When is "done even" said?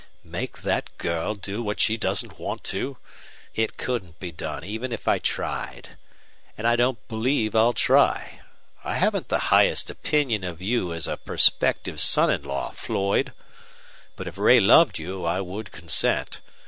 4.31-4.91